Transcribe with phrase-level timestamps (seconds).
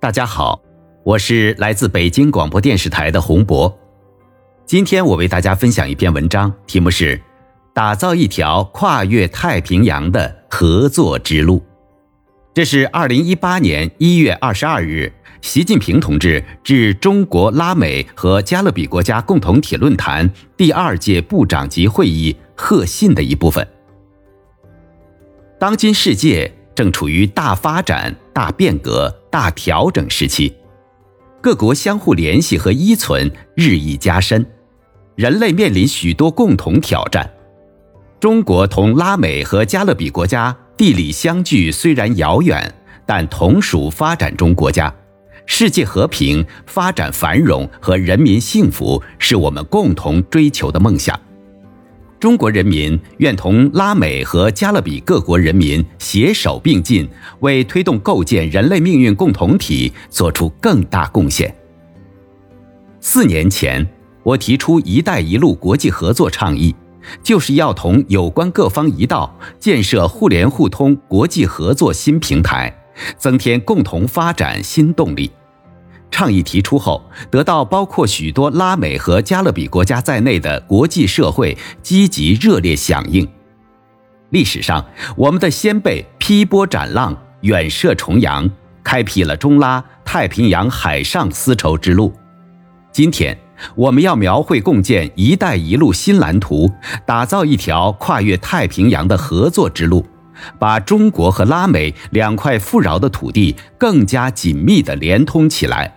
[0.00, 0.58] 大家好，
[1.04, 3.78] 我是来自北京广播电视台的洪博。
[4.64, 7.18] 今天我为大家分享一篇文章，题目是
[7.74, 11.58] 《打造一条跨越太平洋的合作之路》。
[12.54, 23.68] 这是二零一八年一月二十二日，习近平同志致中国拉美和加勒比国家共同体论坛第二届部长级会议贺信的一部分。
[25.58, 30.52] 当今世界正处于大发展、大变革、大调整时期，
[31.40, 34.44] 各国相互联系和依存日益加深，
[35.14, 37.30] 人类面临许多共同挑战。
[38.18, 42.74] 中国同拉美和加勒比国家地理相距虽然遥远，
[43.06, 44.92] 但同属发展中国家，
[45.46, 51.18] 世界和平、发展繁荣和人民幸福是我们共同追求的梦想。
[52.20, 57.08] 中国人民愿同拉美和加勒比各国人民携手并进，
[57.40, 61.52] 为推动构建人类命运共同体做出更大贡献。
[63.00, 63.88] 四年前，
[64.22, 66.74] 我提出“一带一路”国际合作倡议，
[67.22, 72.84] 就是要同有关各方一道，建设互联互通国际合作新平台，
[73.16, 75.30] 增添共同发展新动力。
[76.10, 83.26] 倡议提出后，得到包括许多拉美和加勒比国家在内的国际社会积极热烈响应。
[84.30, 84.84] 历史上，
[85.16, 88.48] 我们的先辈劈波斩浪、远涉重洋，
[88.84, 92.12] 开辟了中拉太平洋海上丝绸之路。
[92.92, 93.36] 今天，
[93.74, 96.70] 我们要描绘共建“一带一路”新蓝图，
[97.06, 100.04] 打造一条跨越太平洋的合作之路。
[100.58, 105.92] 把中国和拉美两块富饶的土地更加紧密地连通起来。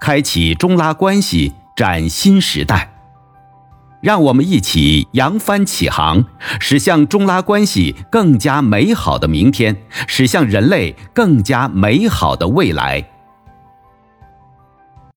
[0.00, 2.90] 开启中拉关系崭新时代，
[4.00, 6.24] 让我们一起扬帆起航，
[6.60, 13.04] 驶向中拉关系更加美好的明天，驶向人类更加美好的未来。